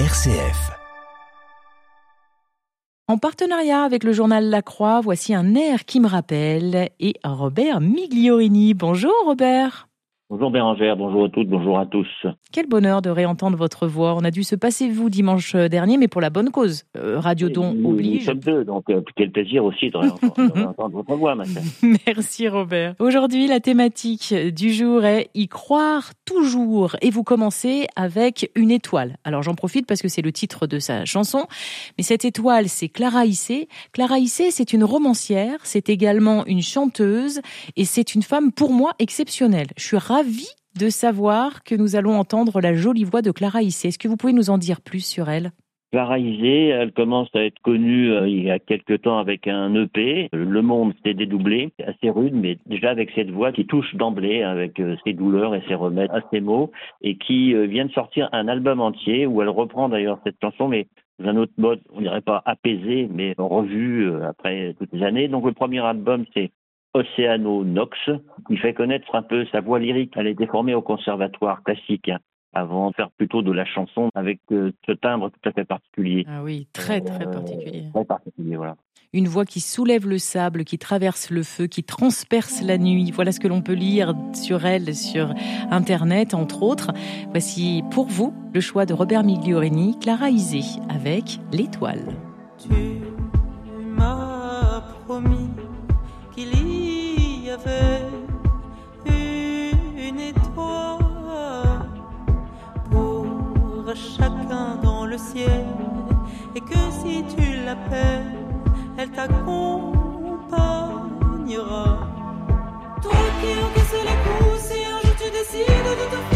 [0.00, 0.72] RCF.
[3.06, 7.80] En partenariat avec le journal La Croix, voici un air qui me rappelle et Robert
[7.80, 8.74] Migliorini.
[8.74, 9.86] Bonjour Robert.
[10.34, 12.08] Bonjour Bérangère, bonjour à toutes, bonjour à tous.
[12.50, 14.16] Quel bonheur de réentendre votre voix.
[14.16, 16.82] On a dû se passer vous dimanche dernier, mais pour la bonne cause.
[16.96, 18.26] Euh, Radio Don nous, oblige.
[18.26, 20.34] Nous sommes deux, donc euh, quel plaisir aussi de réentendre
[20.92, 21.60] votre voix maintenant.
[22.06, 22.96] Merci Robert.
[22.98, 26.96] Aujourd'hui, la thématique du jour est y croire toujours.
[27.00, 29.18] Et vous commencez avec une étoile.
[29.22, 31.46] Alors j'en profite parce que c'est le titre de sa chanson.
[31.96, 33.68] Mais cette étoile, c'est Clara Issé.
[33.92, 37.40] Clara Issé, c'est une romancière, c'est également une chanteuse
[37.76, 39.68] et c'est une femme pour moi exceptionnelle.
[39.76, 40.23] Je suis ravie
[40.78, 43.88] de savoir que nous allons entendre la jolie voix de Clara Issé.
[43.88, 45.52] Est-ce que vous pouvez nous en dire plus sur elle?
[45.92, 49.72] Clara Isé, elle commence à être connue euh, il y a quelque temps avec un
[49.76, 50.28] EP.
[50.32, 54.80] Le monde s'est dédoublé, assez rude, mais déjà avec cette voix qui touche d'emblée avec
[54.80, 58.28] euh, ses douleurs et ses remèdes à ses mots, et qui euh, vient de sortir
[58.32, 60.88] un album entier où elle reprend d'ailleurs cette chanson, mais
[61.20, 65.28] dans un autre mode, on dirait pas apaisé, mais revu après toutes les années.
[65.28, 66.50] Donc le premier album, c'est
[66.94, 67.98] Océano Nox,
[68.46, 70.12] qui fait connaître un peu sa voix lyrique.
[70.16, 72.10] Elle a été formée au conservatoire classique
[72.54, 76.24] avant de faire plutôt de la chanson avec euh, ce timbre tout à fait particulier.
[76.28, 77.84] Ah oui, très très particulier.
[77.86, 78.76] Euh, très particulier, voilà.
[79.12, 83.12] Une voix qui soulève le sable, qui traverse le feu, qui transperce la nuit.
[83.12, 85.32] Voilà ce que l'on peut lire sur elle sur
[85.70, 86.90] Internet, entre autres.
[87.30, 92.02] Voici pour vous le choix de Robert Migliorini, Clara Isé, avec L'étoile.
[92.58, 92.93] Tu
[106.56, 108.32] et que si tu l'appelles,
[108.98, 112.08] elle t'accompagnera.
[113.00, 116.33] Toi qui encaisses les coups, si un jour tu décides de t'offrir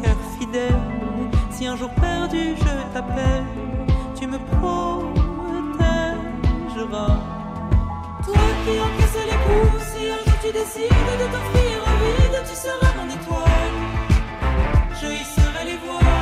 [0.00, 0.80] cœur fidèle,
[1.50, 3.44] si un jour perdu je t'appelle,
[4.18, 5.82] tu me protégeras.
[8.24, 12.54] Toi qui encaisses les coups, si un jour tu décides de t'offrir au vide, tu
[12.54, 13.76] seras mon étoile.
[15.00, 16.21] Je y serai les voiles.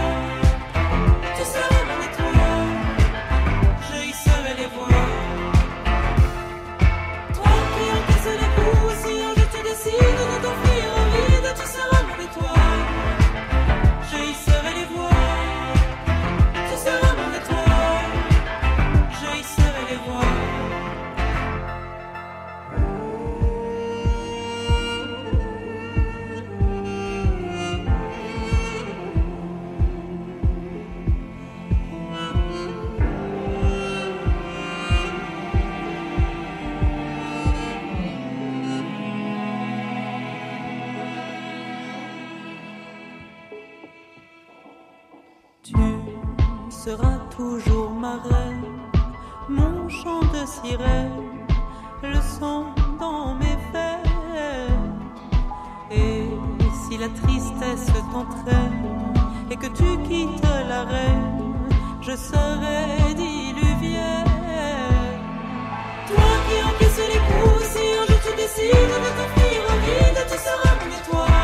[46.84, 48.64] Seras toujours ma reine,
[49.50, 51.46] mon chant de sirène,
[52.02, 52.64] le son
[52.98, 54.94] dans mes veines.
[55.90, 56.24] Et
[56.80, 59.12] si la tristesse t'entraîne
[59.50, 61.54] et que tu quittes la reine,
[62.00, 64.24] je serai diluvienne.
[66.08, 70.38] Toi qui encaisses les coups, si un jour tu décides de t'offrir au vide, tu
[70.46, 71.39] seras mon étoile.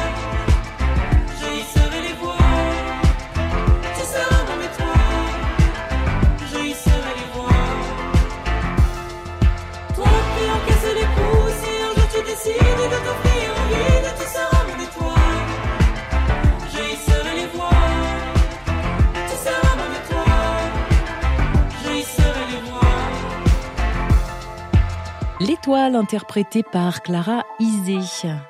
[25.47, 27.99] L'étoile interprétée par Clara Isé.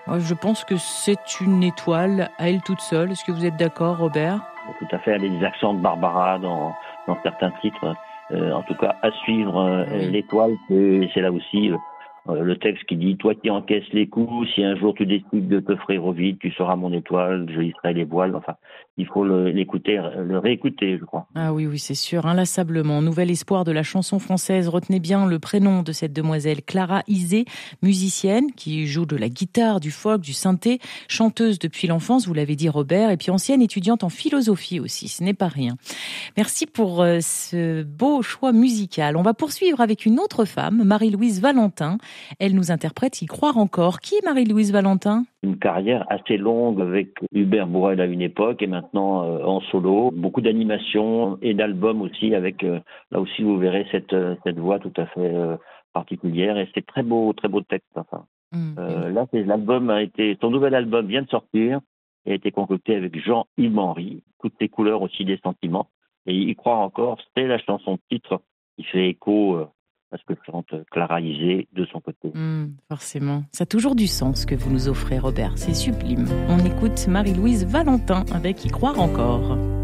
[0.08, 3.10] Euh, Je pense que c'est une étoile à elle toute seule.
[3.10, 4.40] Est-ce que vous êtes d'accord, Robert?
[4.78, 6.72] Tout à fait, elle a des accents de Barbara dans,
[7.06, 7.94] dans certains titres.
[8.32, 10.10] Euh, en tout cas, à suivre euh, Oui.
[10.10, 11.70] l'étoile, c'est là aussi
[12.28, 15.48] euh, le texte qui dit Toi qui encaisses les coups, si un jour tu décides
[15.48, 18.34] de t'offrir au vide, tu seras mon étoile, je y serai les voiles.
[18.34, 18.54] Enfin,
[18.98, 21.26] il faut l'écouter, le réécouter, je crois.
[21.34, 23.02] Ah oui, oui, c'est sûr, inlassablement.
[23.02, 24.68] Nouvel espoir de la chanson française.
[24.68, 27.44] Retenez bien le prénom de cette demoiselle, Clara Isé,
[27.82, 30.78] musicienne qui joue de la guitare, du folk, du synthé,
[31.08, 35.22] chanteuse depuis l'enfance, vous l'avez dit Robert, et puis ancienne étudiante en philosophie aussi, ce
[35.22, 35.76] n'est pas rien.
[36.36, 39.16] Merci pour euh, ce beau choix musical.
[39.16, 41.98] On va poursuivre avec une autre femme, Marie-Louise Valentin.
[42.38, 44.00] Elle nous interprète Y croire encore.
[44.00, 45.24] Qui est Marie-Louise Valentin?
[45.46, 50.10] Une carrière assez longue avec Hubert Bourrel à une époque et maintenant euh, en solo.
[50.10, 52.80] Beaucoup d'animations et d'albums aussi avec, euh,
[53.12, 55.56] là aussi vous verrez cette, euh, cette voix tout à fait euh,
[55.92, 57.92] particulière et c'est très beau, très beau texte.
[57.94, 58.24] Enfin.
[58.78, 61.78] Euh, là, l'album a été, son nouvel album vient de sortir
[62.24, 65.90] et a été concocté avec Jean-Yves Henry, toutes les couleurs aussi des sentiments.
[66.26, 68.40] Et y croire encore, c'est la chanson titre
[68.76, 69.68] qui fait écho
[70.12, 72.30] à ce que chante Clara de son côté.
[72.34, 73.44] hum, forcément.
[73.52, 75.52] Ça a toujours du sens ce que vous nous offrez, Robert.
[75.56, 76.26] C'est sublime.
[76.48, 79.75] On écoute Marie-Louise Valentin avec Y croire encore.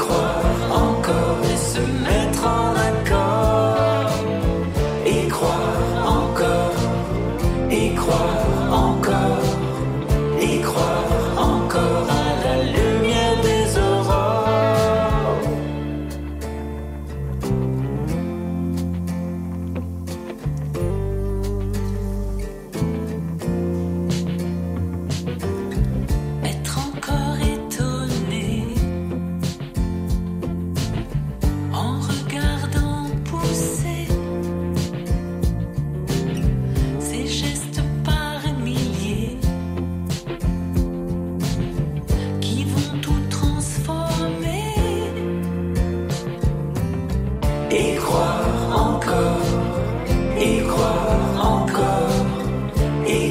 [0.00, 0.49] Croire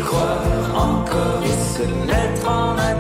[0.10, 0.42] croire
[0.76, 2.99] encore et se mettre en accord.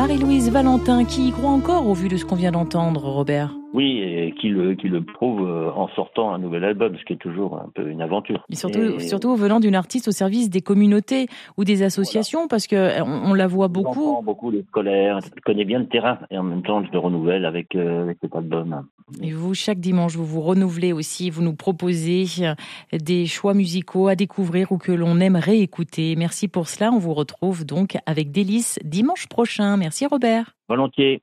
[0.00, 3.59] Marie-Louise Valentin, qui y croit encore au vu de ce qu'on vient d'entendre, Robert?
[3.72, 7.12] Oui, et qui le, qui le prouve euh, en sortant un nouvel album, ce qui
[7.12, 8.44] est toujours un peu une aventure.
[8.50, 12.66] Et surtout, Et surtout venant d'une artiste au service des communautés ou des associations, parce
[12.66, 14.04] que euh, on, on la voit beaucoup.
[14.04, 16.98] J'entends beaucoup les scolaires, je connais bien le terrain et en même temps je le
[16.98, 18.86] renouvelle avec, euh, avec cet album.
[19.22, 22.26] Et vous, chaque dimanche, vous vous renouvelez aussi, vous nous proposez
[22.92, 26.14] des choix musicaux à découvrir ou que l'on aime réécouter.
[26.16, 26.92] Merci pour cela.
[26.92, 29.76] On vous retrouve donc avec Délice dimanche prochain.
[29.76, 30.54] Merci Robert.
[30.68, 31.22] Volontiers.